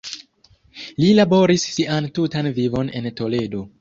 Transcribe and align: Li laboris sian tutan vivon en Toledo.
Li 1.03 1.11
laboris 1.19 1.65
sian 1.75 2.09
tutan 2.19 2.51
vivon 2.59 2.91
en 3.01 3.11
Toledo. 3.21 3.63